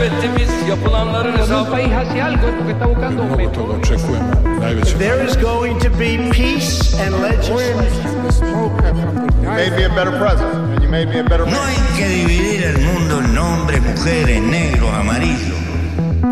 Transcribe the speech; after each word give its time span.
elbette 0.00 0.68
yapılanların 0.68 1.38
hesabı. 1.38 1.70
país 1.70 1.92
hace 1.92 2.22
algo 2.22 2.46
es 2.46 2.54
porque 2.58 2.72
está 2.72 2.86
buscando 2.86 3.22
un 3.22 3.36
método. 3.36 3.80
There 4.98 5.24
is 5.24 5.36
going 5.36 5.78
to 5.78 5.90
be 5.90 6.30
peace 6.30 6.94
and 7.02 7.22
legislation. 7.22 8.00
You 9.42 9.50
made 9.50 9.76
me 9.76 9.84
a 9.84 9.88
better 9.88 10.18
president, 10.18 10.74
and 10.74 10.82
you 10.82 10.88
made 10.88 11.06
me 11.06 11.20
a 11.20 11.24
better 11.24 11.46
No 11.46 11.62
hay 11.62 11.76
que 11.96 12.08
dividir 12.08 12.64
el 12.64 12.78
mundo 12.78 13.20
en 13.20 13.38
hombres, 13.38 13.82
mujeres, 13.82 14.42
negros, 14.42 14.90
amarillos. 14.94 15.58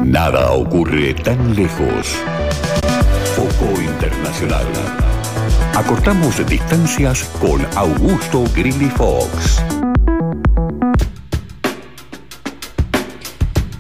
Nada 0.04 0.52
ocurre 0.52 1.14
tan 1.14 1.54
lejos. 1.54 2.16
Foco 3.34 3.80
Internacional. 3.80 4.66
Acortamos 5.74 6.44
distancias 6.46 7.24
con 7.40 7.66
Augusto 7.76 8.44
Grilly 8.54 8.90
Fox. 8.90 9.62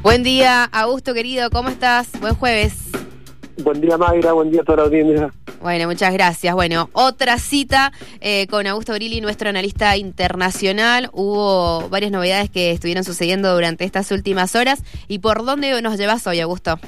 Buen 0.08 0.22
día, 0.22 0.64
Augusto 0.64 1.12
querido, 1.12 1.50
¿cómo 1.50 1.68
estás? 1.68 2.18
Buen 2.18 2.34
jueves. 2.34 2.90
Buen 3.62 3.78
día, 3.82 3.98
Mayra, 3.98 4.32
buen 4.32 4.50
día 4.50 4.62
a 4.62 4.64
toda 4.64 4.78
la 4.78 4.82
audiencia. 4.84 5.30
Bueno, 5.60 5.86
muchas 5.86 6.14
gracias. 6.14 6.54
Bueno, 6.54 6.88
otra 6.94 7.36
cita 7.36 7.92
eh, 8.22 8.46
con 8.46 8.66
Augusto 8.66 8.94
Grilli, 8.94 9.20
nuestro 9.20 9.50
analista 9.50 9.98
internacional. 9.98 11.10
Hubo 11.12 11.90
varias 11.90 12.10
novedades 12.10 12.48
que 12.48 12.70
estuvieron 12.70 13.04
sucediendo 13.04 13.52
durante 13.52 13.84
estas 13.84 14.10
últimas 14.10 14.54
horas. 14.54 14.82
¿Y 15.08 15.18
por 15.18 15.44
dónde 15.44 15.82
nos 15.82 15.98
llevas 15.98 16.26
hoy, 16.26 16.40
Augusto? 16.40 16.78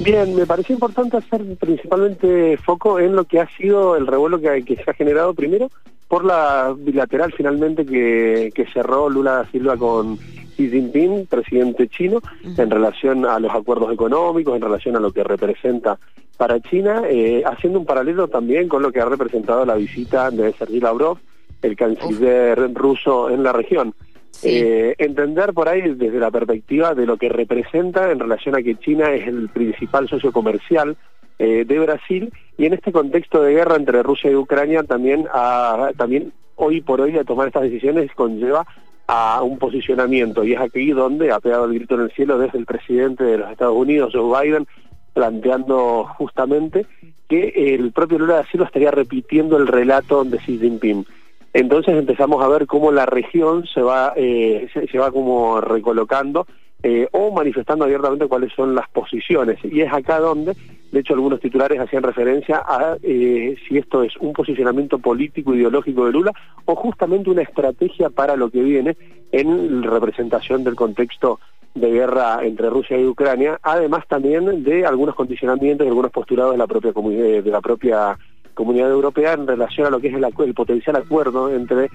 Bien, 0.00 0.36
me 0.36 0.44
pareció 0.44 0.74
importante 0.74 1.16
hacer 1.16 1.42
principalmente 1.56 2.58
foco 2.58 3.00
en 3.00 3.16
lo 3.16 3.24
que 3.24 3.40
ha 3.40 3.48
sido 3.56 3.96
el 3.96 4.06
revuelo 4.06 4.38
que, 4.38 4.62
que 4.66 4.76
se 4.76 4.90
ha 4.90 4.92
generado 4.92 5.32
primero 5.32 5.70
por 6.08 6.26
la 6.26 6.74
bilateral 6.76 7.32
finalmente 7.34 7.86
que, 7.86 8.50
que 8.54 8.66
cerró 8.66 9.08
Lula 9.08 9.32
da 9.32 9.50
Silva 9.50 9.78
con 9.78 10.18
Xi 10.56 10.70
Jinping, 10.70 11.26
presidente 11.26 11.88
chino, 11.88 12.20
en 12.44 12.70
relación 12.70 13.26
a 13.26 13.38
los 13.38 13.52
acuerdos 13.52 13.92
económicos, 13.92 14.56
en 14.56 14.62
relación 14.62 14.96
a 14.96 15.00
lo 15.00 15.12
que 15.12 15.24
representa 15.24 15.98
para 16.36 16.60
China, 16.60 17.02
eh, 17.08 17.42
haciendo 17.46 17.78
un 17.78 17.86
paralelo 17.86 18.28
también 18.28 18.68
con 18.68 18.82
lo 18.82 18.92
que 18.92 19.00
ha 19.00 19.04
representado 19.04 19.64
la 19.64 19.74
visita 19.74 20.30
de 20.30 20.52
Sergei 20.52 20.80
Lavrov, 20.80 21.18
el 21.62 21.76
canciller 21.76 22.72
ruso 22.74 23.30
en 23.30 23.42
la 23.42 23.52
región. 23.52 23.94
Eh, 24.42 24.94
entender 24.98 25.54
por 25.54 25.68
ahí 25.68 25.94
desde 25.94 26.18
la 26.18 26.30
perspectiva 26.30 26.94
de 26.94 27.06
lo 27.06 27.16
que 27.16 27.28
representa 27.28 28.10
en 28.10 28.18
relación 28.18 28.56
a 28.56 28.62
que 28.62 28.76
China 28.76 29.12
es 29.12 29.26
el 29.28 29.48
principal 29.48 30.08
socio 30.08 30.32
comercial 30.32 30.96
eh, 31.38 31.64
de 31.64 31.78
Brasil 31.78 32.32
y 32.58 32.66
en 32.66 32.74
este 32.74 32.92
contexto 32.92 33.42
de 33.42 33.54
guerra 33.54 33.76
entre 33.76 34.02
Rusia 34.02 34.30
y 34.30 34.34
Ucrania 34.34 34.82
también, 34.82 35.26
a, 35.32 35.90
también 35.96 36.32
hoy 36.56 36.80
por 36.80 37.00
hoy 37.00 37.16
a 37.16 37.24
tomar 37.24 37.46
estas 37.46 37.62
decisiones 37.62 38.10
conlleva 38.14 38.66
a 39.06 39.42
un 39.42 39.58
posicionamiento 39.58 40.44
y 40.44 40.54
es 40.54 40.60
aquí 40.60 40.92
donde 40.92 41.30
ha 41.30 41.40
pegado 41.40 41.66
el 41.66 41.74
grito 41.74 41.94
en 41.94 42.02
el 42.02 42.12
cielo 42.12 42.38
desde 42.38 42.58
el 42.58 42.66
presidente 42.66 43.24
de 43.24 43.38
los 43.38 43.50
Estados 43.50 43.76
Unidos, 43.76 44.12
Joe 44.14 44.42
Biden, 44.42 44.66
planteando 45.12 46.04
justamente 46.16 46.86
que 47.28 47.74
el 47.74 47.92
propio 47.92 48.18
Lula 48.18 48.36
da 48.36 48.46
Silva 48.46 48.66
estaría 48.66 48.90
repitiendo 48.90 49.56
el 49.56 49.66
relato 49.66 50.24
de 50.24 50.38
Xi 50.38 50.58
Jinping. 50.58 51.06
Entonces 51.52 51.94
empezamos 51.94 52.42
a 52.42 52.48
ver 52.48 52.66
cómo 52.66 52.90
la 52.90 53.06
región 53.06 53.64
se 53.66 53.80
va, 53.80 54.12
eh, 54.16 54.68
se, 54.72 54.98
va 54.98 55.12
como 55.12 55.60
recolocando 55.60 56.46
eh, 56.86 57.08
o 57.12 57.32
manifestando 57.32 57.86
abiertamente 57.86 58.26
cuáles 58.26 58.52
son 58.52 58.74
las 58.74 58.86
posiciones. 58.90 59.58
Y 59.64 59.80
es 59.80 59.90
acá 59.90 60.20
donde, 60.20 60.54
de 60.92 61.00
hecho, 61.00 61.14
algunos 61.14 61.40
titulares 61.40 61.80
hacían 61.80 62.02
referencia 62.02 62.62
a 62.62 62.98
eh, 63.02 63.56
si 63.66 63.78
esto 63.78 64.02
es 64.02 64.14
un 64.18 64.34
posicionamiento 64.34 64.98
político 64.98 65.54
ideológico 65.54 66.04
de 66.04 66.12
Lula 66.12 66.32
o 66.66 66.76
justamente 66.76 67.30
una 67.30 67.40
estrategia 67.40 68.10
para 68.10 68.36
lo 68.36 68.50
que 68.50 68.60
viene 68.60 68.98
en 69.32 69.82
representación 69.82 70.62
del 70.62 70.74
contexto 70.74 71.40
de 71.74 71.90
guerra 71.90 72.40
entre 72.42 72.68
Rusia 72.68 73.00
y 73.00 73.06
Ucrania, 73.06 73.58
además 73.62 74.06
también 74.06 74.62
de 74.62 74.84
algunos 74.84 75.14
condicionamientos 75.14 75.86
y 75.86 75.88
algunos 75.88 76.10
postulados 76.12 76.52
de 76.52 76.58
la 76.58 76.66
propia 76.66 76.92
comunidad 76.92 77.42
de 77.42 77.50
la 77.50 77.62
propia 77.62 78.18
Comunidad 78.52 78.90
Europea 78.90 79.32
en 79.32 79.46
relación 79.46 79.86
a 79.86 79.90
lo 79.90 80.00
que 80.00 80.08
es 80.08 80.14
el, 80.14 80.54
potencial 80.54 80.96
acuerdo 80.96 81.50
entre 81.50 81.88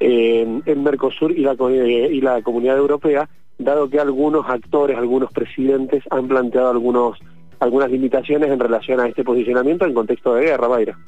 eh, 0.00 0.60
el 0.66 0.78
Mercosur 0.80 1.30
eh, 1.30 2.08
y 2.12 2.20
la 2.20 2.42
Comunidad 2.42 2.76
Europea, 2.76 3.28
dado 3.64 3.88
que 3.88 3.98
algunos 3.98 4.48
actores, 4.48 4.96
algunos 4.96 5.32
presidentes 5.32 6.04
han 6.10 6.28
planteado 6.28 6.70
algunos 6.70 7.18
algunas 7.62 7.92
limitaciones 7.92 8.50
en 8.50 8.58
relación 8.58 8.98
a 8.98 9.06
este 9.06 9.22
posicionamiento 9.22 9.86
en 9.86 9.94
contexto 9.94 10.34
de 10.34 10.46
guerra, 10.46 10.68
Mayra. 10.68 10.98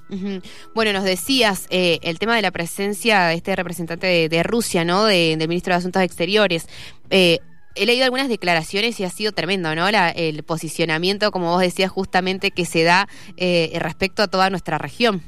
Bueno, 0.73 0.93
nos 0.93 1.03
decías 1.03 1.67
eh, 1.71 1.99
el 2.03 2.21
tema 2.21 2.37
de 2.37 2.43
la 2.43 2.53
presencia 2.53 3.25
de 3.25 3.35
este 3.35 3.57
representante 3.57 4.29
de, 4.29 4.43
Rusia, 4.45 4.85
¿no? 4.85 5.05
del 5.05 5.49
ministro 5.49 5.73
de 5.73 5.79
Asuntos 5.79 6.03
Exteriores. 6.03 6.69
Eh, 7.11 7.41
he 7.75 7.87
leído 7.87 8.05
algunas 8.05 8.29
declaraciones 8.29 9.01
y 9.01 9.05
ha 9.05 9.11
sido 9.11 9.33
tremendo, 9.33 9.75
¿no? 9.75 9.89
el 9.89 10.45
posicionamiento, 10.45 11.33
como 11.33 11.51
vos 11.51 11.61
decías, 11.61 11.91
justamente 11.91 12.53
que 12.53 12.67
se 12.67 12.85
da 12.85 13.09
eh, 13.37 13.77
respecto 13.81 14.23
a 14.23 14.29
toda 14.29 14.49
nuestra 14.49 14.79
región. 14.79 15.23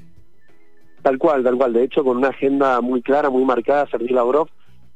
Tal 1.03 1.19
cual, 1.19 1.43
tal 1.43 1.57
cual. 1.57 1.73
De 1.73 1.83
hecho, 1.83 2.05
con 2.05 2.19
una 2.19 2.29
agenda 2.29 2.81
muy 2.81 3.03
clara, 3.03 3.31
muy 3.31 3.45
marcada, 3.45 3.89
Sergio 3.91 4.15
Lavrov 4.15 4.49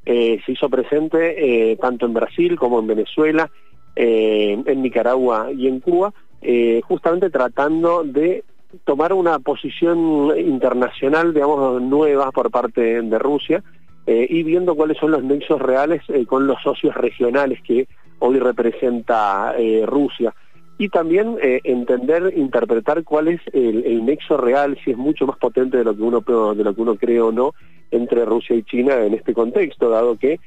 eh, 0.05 0.41
se 0.45 0.53
hizo 0.53 0.69
presente 0.69 1.73
eh, 1.73 1.77
tanto 1.77 2.07
en 2.07 2.15
Brasil 2.15 2.57
como 2.59 2.81
en 2.81 2.87
Venezuela, 2.87 3.51
en 3.97 4.83
Nicaragua 4.83 5.51
y 5.53 5.67
en 5.67 5.81
Cuba, 5.81 6.15
justamente 6.85 7.29
tratando 7.29 8.03
de 8.03 8.45
tomar 8.85 9.13
una 9.13 9.39
posición 9.41 10.33
internacional, 10.39 11.35
digamos, 11.35 11.83
nueva 11.83 12.31
por 12.31 12.51
parte 12.51 13.03
de 13.03 13.19
Rusia, 13.19 13.63
eh, 14.07 14.27
y 14.29 14.43
viendo 14.43 14.75
cuáles 14.75 14.99
son 14.99 15.11
los 15.11 15.23
nexos 15.23 15.61
reales 15.61 16.03
eh, 16.09 16.27
con 16.27 16.47
los 16.47 16.61
socios 16.63 16.95
regionales 16.95 17.61
que 17.63 17.87
hoy 18.19 18.39
representa 18.39 19.55
eh, 19.59 19.85
Rusia. 19.87 20.35
Y 20.81 20.89
también 20.89 21.37
entender, 21.43 22.33
interpretar 22.35 23.05
cuál 23.05 23.29
es 23.29 23.41
el, 23.53 24.03
nexo 24.05 24.39
real, 24.39 24.79
si 24.83 24.93
es 24.93 24.97
mucho 24.97 25.27
más 25.27 25.37
potente 25.37 25.77
de 25.77 25.85
lo 25.85 25.95
que 25.95 26.03
uno 26.03 26.21
de 26.55 26.65
lo 26.65 26.75
que 26.75 26.81
uno 26.81 26.97
cree 26.97 27.21
o 27.21 27.31
no, 27.31 27.53
entre 27.91 28.25
Rusia 28.25 28.57
y 28.57 28.63
China 28.63 29.05
en 29.05 29.13
este 29.13 29.35
contexto, 29.35 29.91
dado 29.91 30.17
que 30.17 30.41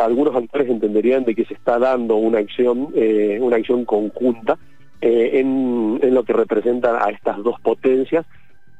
algunos 0.00 0.34
actores 0.34 0.68
entenderían 0.68 1.24
de 1.24 1.36
que 1.36 1.44
se 1.44 1.54
está 1.54 1.78
dando 1.78 2.16
una 2.16 2.40
acción, 2.40 2.92
una 3.40 3.56
acción 3.56 3.84
conjunta 3.84 4.58
en, 5.00 6.14
lo 6.14 6.24
que 6.24 6.32
representan 6.32 6.96
a 6.96 7.10
estas 7.10 7.42
dos 7.42 7.60
potencias 7.60 8.26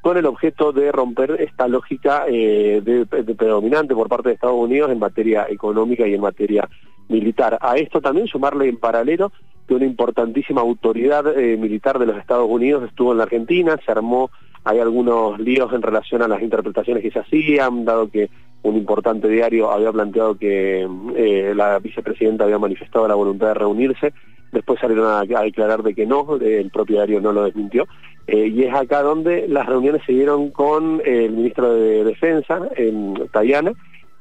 con 0.06 0.16
el 0.16 0.27
objeto 0.27 0.72
de 0.72 0.93
romper 0.93 1.33
esta 1.41 1.66
lógica 1.66 2.27
eh, 2.28 2.81
de, 2.81 3.06
predominante 3.34 3.94
por 3.94 4.09
parte 4.09 4.28
de 4.28 4.34
Estados 4.37 4.56
Unidos 4.56 4.91
en 4.93 5.00
materia 5.00 5.47
económica 5.48 6.06
y 6.06 6.15
en 6.15 6.21
materia 6.21 6.69
militar. 7.09 7.59
A 7.60 7.77
esto 7.77 8.00
también 8.00 8.28
sumarle 8.28 8.69
en 8.69 8.77
paralelo 8.77 9.33
que 9.66 9.75
una 9.75 9.84
importantísima 9.84 10.60
autoridad 10.60 11.38
eh, 11.38 11.56
militar 11.56 11.99
de 11.99 12.06
los 12.06 12.16
Estados 12.16 12.49
Unidos 12.49 12.84
estuvo 12.84 13.12
en 13.12 13.19
la 13.19 13.25
Argentina, 13.25 13.78
se 13.84 13.93
armó, 13.93 14.31
hay 14.65 14.78
algunos 14.78 15.38
líos 15.38 15.72
en 15.72 15.82
relación 15.82 16.22
a 16.22 16.28
las 16.28 16.43
interpretaciones 16.43 17.03
que 17.03 17.10
se 17.10 17.19
hacían, 17.19 17.84
dado 17.84 18.10
que 18.10 18.31
un 18.62 18.77
importante 18.77 19.28
diario 19.28 19.71
había 19.71 19.93
planteado 19.93 20.37
que 20.37 20.88
eh, 21.16 21.53
la 21.54 21.78
vicepresidenta 21.78 22.44
había 22.44 22.59
manifestado 22.59 23.06
la 23.06 23.15
voluntad 23.15 23.49
de 23.49 23.54
reunirse, 23.54 24.12
después 24.53 24.81
salieron 24.81 25.06
a, 25.06 25.22
declarar 25.43 25.83
de 25.83 25.94
que 25.94 26.06
no, 26.06 26.37
el 26.41 26.71
propio 26.71 26.97
diario 26.97 27.21
no 27.21 27.33
lo 27.33 27.44
desmintió, 27.44 27.87
eh, 28.27 28.48
y 28.48 28.65
es 28.65 28.75
acá 28.75 29.03
donde 29.03 29.47
las 29.47 29.66
reuniones 29.66 30.03
se 30.04 30.12
dieron 30.12 30.50
con 30.50 31.00
el 31.04 31.33
ministro 31.33 31.75
de 31.75 32.04
Defensa, 32.04 32.60
en 32.77 33.15
Tayana, 33.33 33.72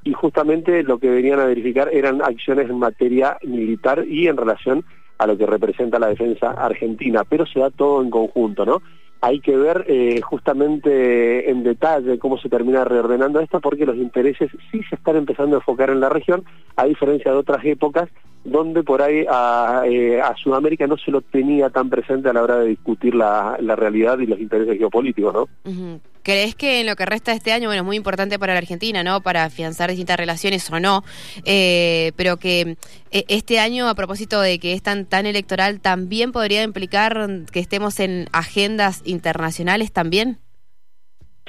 y 0.04 0.14
justamente 0.14 0.84
lo 0.84 1.00
que 1.00 1.10
venían 1.10 1.40
a 1.40 1.46
verificar 1.46 1.90
eran 1.92 2.22
acciones 2.22 2.70
en 2.70 2.78
materia 2.78 3.38
militar 3.44 4.06
y 4.08 4.28
en 4.28 4.38
relación 4.38 4.86
a 5.18 5.28
lo 5.28 5.38
que 5.38 5.46
representa 5.46 6.00
la 6.00 6.08
defensa 6.08 6.52
argentina, 6.52 7.24
pero 7.24 7.46
se 7.46 7.60
da 7.60 7.70
todo 7.70 8.02
en 8.02 8.10
conjunto, 8.10 8.66
¿no? 8.66 8.82
Hay 9.22 9.40
que 9.40 9.56
ver 9.56 9.86
eh, 9.88 10.22
justamente 10.22 11.50
en 11.50 11.64
detalle 11.64 12.20
cómo 12.20 12.38
se 12.38 12.50
termina 12.50 12.84
reordenando 12.84 13.40
esto, 13.40 13.60
porque 13.60 13.86
los 13.86 13.96
intereses 13.96 14.52
sí 14.72 14.82
se 14.90 14.96
están 14.96 15.16
empezando 15.16 15.56
a 15.56 15.60
enfocar 15.60 15.90
en 15.90 16.00
la 16.00 16.10
región, 16.10 16.44
a 16.76 16.86
diferencia 16.86 17.32
de 17.32 17.38
otras 17.38 17.64
épocas 17.66 18.10
donde 18.46 18.84
por 18.84 19.02
ahí 19.02 19.26
a, 19.28 19.84
eh, 19.86 20.22
a, 20.22 20.36
Sudamérica 20.36 20.86
no 20.86 20.98
se 20.98 21.10
lo 21.10 21.22
tenía 21.22 21.72
tan 21.72 21.90
presente 21.90 22.30
a 22.30 22.34
la 22.34 22.44
hora 22.44 22.58
de 22.60 22.68
discutir 22.68 23.16
la, 23.16 23.58
la 23.60 23.76
realidad 23.76 24.20
y 24.20 24.28
los 24.28 24.40
intereses 24.40 24.78
geopolíticos, 24.78 25.34
¿no? 25.34 25.50
¿Crees 26.22 26.56
que 26.56 26.82
en 26.82 26.88
lo 26.88 26.96
que 26.96 27.06
resta 27.06 27.32
de 27.32 27.38
este 27.38 27.52
año, 27.52 27.70
bueno, 27.70 27.82
es 27.82 27.86
muy 27.86 27.98
importante 27.98 28.38
para 28.40 28.54
la 28.54 28.60
Argentina, 28.60 29.04
¿no? 29.04 29.22
Para 29.22 29.44
afianzar 29.44 29.90
distintas 29.90 30.18
relaciones 30.18 30.72
o 30.72 30.80
no, 30.80 31.04
eh, 31.44 32.12
pero 32.16 32.38
que 32.38 32.78
eh, 33.12 33.26
este 33.28 33.60
año, 33.60 33.88
a 33.90 33.96
propósito 33.96 34.40
de 34.42 34.60
que 34.60 34.74
es 34.74 34.84
tan, 34.84 35.06
tan 35.06 35.26
electoral, 35.26 35.82
también 35.82 36.32
podría 36.32 36.64
implicar 36.64 37.28
que 37.52 37.60
estemos 37.60 38.00
en 38.00 38.28
agendas 38.32 39.02
internacionales 39.06 39.92
también? 39.92 40.38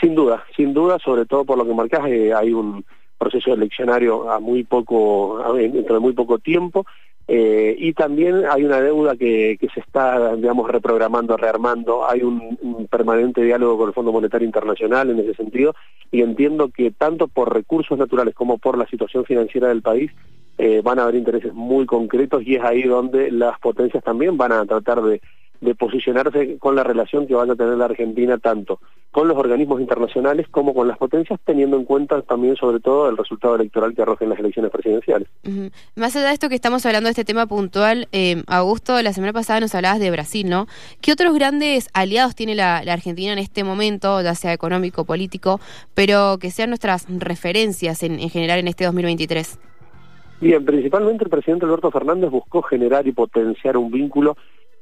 Sin 0.01 0.15
duda, 0.15 0.45
sin 0.57 0.73
duda, 0.73 0.99
sobre 1.05 1.27
todo 1.27 1.45
por 1.45 1.59
lo 1.59 1.67
que 1.67 1.75
marcas, 1.75 2.05
hay 2.05 2.53
un 2.53 2.85
proceso 3.19 3.53
eleccionario 3.53 4.31
a 4.31 4.41
muy 4.41 4.65
poco, 4.65 5.43
dentro 5.55 5.95
de 5.95 6.01
muy 6.01 6.13
poco 6.13 6.39
tiempo, 6.39 6.87
eh, 7.29 7.75
y 7.77 7.93
también 7.93 8.45
hay 8.49 8.65
una 8.65 8.81
deuda 8.81 9.17
que, 9.17 9.57
que, 9.61 9.69
se 9.71 9.81
está, 9.81 10.37
digamos, 10.37 10.71
reprogramando, 10.71 11.37
rearmando. 11.37 12.09
Hay 12.09 12.23
un, 12.23 12.57
un, 12.63 12.87
permanente 12.87 13.43
diálogo 13.43 13.79
con 13.79 13.89
el 13.89 13.95
Fondo 13.95 14.13
Monetario 14.13 14.47
Internacional 14.47 15.11
en 15.11 15.19
ese 15.19 15.35
sentido 15.35 15.75
y 16.13 16.23
entiendo 16.23 16.69
que 16.69 16.93
tanto 16.93 17.27
por 17.27 17.53
recursos 17.53 17.99
naturales 17.99 18.33
como 18.35 18.59
por 18.59 18.79
la 18.79 18.87
situación 18.87 19.25
financiera 19.25 19.69
del 19.69 19.83
país 19.83 20.13
eh, 20.59 20.81
van 20.83 20.99
a 20.99 21.03
haber 21.03 21.17
intereses 21.17 21.53
muy 21.53 21.85
concretos 21.85 22.43
y 22.47 22.55
es 22.55 22.63
ahí 22.63 22.83
donde 22.85 23.31
las 23.31 23.59
potencias 23.59 24.03
también 24.03 24.39
van 24.39 24.53
a 24.53 24.65
tratar 24.65 25.03
de 25.03 25.21
de 25.61 25.75
posicionarse 25.75 26.59
con 26.59 26.77
la 26.77 26.85
relación 26.85 27.27
que 27.27 27.35
van 27.35 27.51
a 27.51 27.57
tener 27.57 27.77
la 27.77 27.87
Argentina 27.87 28.39
tanto 28.39 28.81
con 29.17 29.29
los 29.29 29.39
organismos 29.39 29.81
internacionales 29.81 30.47
como 30.51 30.75
con 30.75 30.89
las 30.89 30.99
potencias, 30.99 31.41
teniendo 31.43 31.79
en 31.79 31.87
cuenta 31.87 32.21
también 32.21 32.55
sobre 32.57 32.81
todo 32.81 33.09
el 33.09 33.17
resultado 33.17 33.57
electoral 33.57 33.95
que 33.95 34.03
arrojen 34.03 34.29
las 34.29 34.39
elecciones 34.39 34.71
presidenciales. 34.71 35.27
Más 35.95 36.15
allá 36.15 36.27
de 36.27 36.35
esto 36.35 36.51
que 36.51 36.55
estamos 36.55 36.85
hablando 36.85 37.07
de 37.07 37.13
este 37.13 37.25
tema 37.25 37.47
puntual, 37.47 38.09
eh, 38.13 38.43
Augusto, 38.47 39.01
la 39.01 39.15
semana 39.15 39.33
pasada 39.33 39.61
nos 39.61 39.75
hablabas 39.75 40.01
de 40.01 40.11
Brasil, 40.11 40.51
¿no? 40.51 40.67
¿Qué 41.01 41.13
otros 41.13 41.33
grandes 41.33 41.89
aliados 41.95 42.35
tiene 42.35 42.55
la, 42.55 42.77
Argentina 42.77 43.33
en 43.33 43.39
este 43.39 43.65
momento, 43.65 44.21
ya 44.21 44.35
sea 44.35 44.53
económico, 44.53 45.07
político, 45.07 45.61
pero 45.95 46.37
que 46.39 46.51
sean 46.51 46.69
nuestras 46.69 47.07
referencias 47.09 48.03
en, 48.03 48.21
en 48.21 48.29
general 48.29 48.59
en 48.59 48.69
este 48.69 48.85
2023? 48.85 49.59
Bien, 50.43 50.63
principalmente 50.63 51.25
el 51.25 51.31
presidente 51.31 51.65
Alberto 51.65 51.91
Fernández 51.91 52.29
buscó 52.31 52.61
generar 52.61 53.07
y 53.07 53.13
potenciar 53.13 53.79
un 53.79 53.91
vínculo 53.91 54.37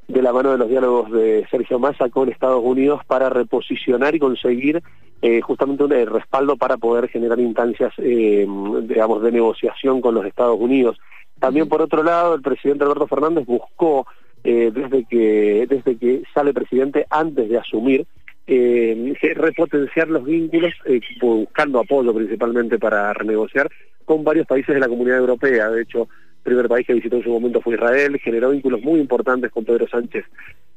de 0.08 0.22
la 0.22 0.32
mano 0.32 0.52
de 0.52 0.58
los 0.58 0.68
diálogos 0.68 1.10
de 1.10 1.46
Sergio 1.50 1.78
Massa 1.78 2.08
con 2.10 2.28
Estados 2.28 2.62
Unidos 2.62 3.00
para 3.06 3.30
reposicionar 3.30 4.14
y 4.14 4.18
conseguir 4.18 4.82
eh, 5.22 5.40
justamente 5.40 5.82
un 5.84 5.92
eh, 5.92 6.04
respaldo 6.04 6.56
para 6.56 6.76
poder 6.76 7.08
generar 7.08 7.40
instancias, 7.40 7.92
eh, 7.96 8.46
digamos, 8.82 9.22
de 9.22 9.32
negociación 9.32 10.02
con 10.02 10.14
los 10.14 10.26
Estados 10.26 10.60
Unidos. 10.60 10.98
También, 11.38 11.66
por 11.68 11.80
otro 11.80 12.02
lado, 12.02 12.34
el 12.34 12.42
presidente 12.42 12.84
Alberto 12.84 13.06
Fernández 13.06 13.46
buscó, 13.46 14.06
desde, 14.42 15.06
que, 15.06 15.66
desde 15.66 15.96
que 15.96 16.22
sale 16.34 16.52
presidente, 16.52 17.06
antes 17.08 17.48
de 17.48 17.56
asumir, 17.56 18.06
repotenciar 18.46 20.08
los 20.08 20.22
vínculos, 20.24 20.74
buscando 21.18 21.80
apoyo 21.80 22.12
principalmente 22.14 22.78
para 22.78 23.10
renegociar 23.14 23.70
con 24.04 24.22
varios 24.22 24.46
países 24.46 24.74
de 24.74 24.80
la 24.80 24.88
Comunidad 24.88 25.18
Europea. 25.18 25.70
De 25.70 25.82
hecho, 25.82 26.08
primer 26.44 26.68
país 26.68 26.86
que 26.86 26.94
visitó 26.94 27.16
en 27.16 27.24
su 27.24 27.30
momento 27.30 27.60
fue 27.60 27.74
Israel, 27.74 28.20
generó 28.20 28.50
vínculos 28.50 28.80
muy 28.82 29.00
importantes 29.00 29.50
con 29.50 29.64
Pedro 29.64 29.88
Sánchez 29.88 30.24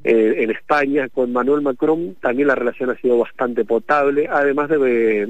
eh, 0.04 0.36
en 0.38 0.50
España, 0.50 1.10
con 1.10 1.32
Manuel 1.32 1.62
Macron 1.62 2.16
también 2.22 2.48
la 2.48 2.56
relación 2.56 2.90
ha 2.90 2.96
sido 2.96 3.20
bastante 3.20 3.66
potable, 3.66 4.28
además 4.32 4.70
de, 4.70 5.28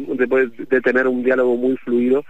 de 0.69 0.81
tener 0.81 1.07
un 1.07 1.23
diálogo 1.23 1.57
muy 1.57 1.75
fluido 1.77 2.23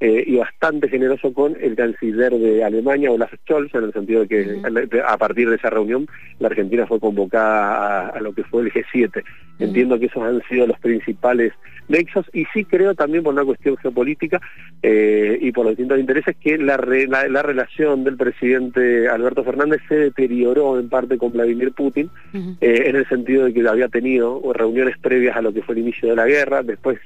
eh, 0.00 0.24
y 0.26 0.36
bastante 0.36 0.88
generoso 0.88 1.32
con 1.32 1.56
el 1.60 1.76
canciller 1.76 2.32
de 2.32 2.64
Alemania, 2.64 3.10
Olaf 3.10 3.32
Scholz, 3.42 3.74
en 3.74 3.84
el 3.84 3.92
sentido 3.92 4.26
de 4.26 4.28
que 4.28 5.00
a 5.00 5.16
partir 5.16 5.48
de 5.48 5.56
esa 5.56 5.70
reunión 5.70 6.06
la 6.40 6.48
Argentina 6.48 6.86
fue 6.86 6.98
convocada 6.98 8.08
a, 8.08 8.20
lo 8.20 8.32
que 8.34 8.44
fue 8.44 8.62
el 8.62 8.72
G7. 8.72 9.22
Entiendo 9.60 9.98
que 9.98 10.06
esos 10.06 10.22
han 10.22 10.42
sido 10.48 10.66
los 10.66 10.78
principales 10.80 11.52
nexos 11.88 12.26
y 12.32 12.44
sí 12.52 12.64
creo 12.64 12.94
también 12.94 13.22
por 13.22 13.34
una 13.34 13.44
cuestión 13.44 13.76
geopolítica 13.76 14.40
eh, 14.82 15.38
y 15.40 15.52
por 15.52 15.64
los 15.64 15.72
distintos 15.72 15.98
intereses 15.98 16.36
que 16.40 16.58
la, 16.58 16.76
la, 16.76 17.42
relación 17.42 18.04
del 18.04 18.16
presidente 18.16 19.08
Alberto 19.08 19.44
Fernández 19.44 19.80
se 19.88 19.96
deterioró 19.96 20.78
en 20.78 20.88
parte 20.88 21.18
con 21.18 21.32
Vladimir 21.32 21.72
Putin, 21.72 22.10
eh, 22.32 22.84
en 22.86 22.96
el 22.96 23.08
sentido 23.08 23.44
de 23.44 23.52
que 23.52 23.68
había 23.68 23.88
tenido 23.88 24.42
reuniones 24.52 24.98
previas 24.98 25.36
a 25.36 25.42
lo 25.42 25.52
que 25.52 25.62
fue 25.62 25.74
el 25.74 25.82
inicio 25.82 26.08
de 26.08 26.16
la 26.16 26.26
guerra, 26.26 26.62
después 26.62 26.98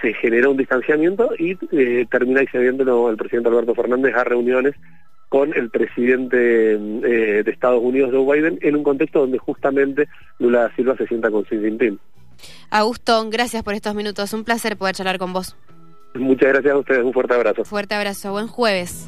se 0.00 0.14
generó 0.14 0.50
un 0.50 0.56
distanciamiento 0.56 1.30
y 1.38 1.56
eh, 1.72 2.06
termina 2.10 2.40
accediendo 2.40 3.10
el 3.10 3.16
presidente 3.16 3.48
Alberto 3.48 3.74
Fernández 3.74 4.14
a 4.14 4.24
reuniones 4.24 4.74
con 5.28 5.56
el 5.56 5.70
presidente 5.70 6.74
eh, 6.74 7.42
de 7.42 7.50
Estados 7.50 7.82
Unidos, 7.82 8.10
Joe 8.12 8.36
Biden, 8.36 8.58
en 8.60 8.76
un 8.76 8.82
contexto 8.82 9.20
donde 9.20 9.38
justamente 9.38 10.08
Lula 10.38 10.62
da 10.62 10.76
Silva 10.76 10.96
se 10.96 11.06
sienta 11.06 11.30
con 11.30 11.44
Xi 11.44 11.58
Jinping. 11.58 11.98
Augusto, 12.70 13.30
gracias 13.30 13.62
por 13.62 13.74
estos 13.74 13.94
minutos. 13.94 14.32
Un 14.34 14.44
placer 14.44 14.76
poder 14.76 14.94
charlar 14.94 15.18
con 15.18 15.32
vos. 15.32 15.56
Muchas 16.14 16.50
gracias 16.50 16.74
a 16.74 16.76
ustedes. 16.76 17.04
Un 17.04 17.12
fuerte 17.12 17.34
abrazo. 17.34 17.64
Fuerte 17.64 17.94
abrazo. 17.94 18.32
Buen 18.32 18.46
jueves. 18.46 19.00